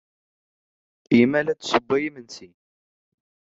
Yemma 1.17 1.39
la 1.45 1.53
d-tessewway 1.53 2.03
imensi. 2.09 2.49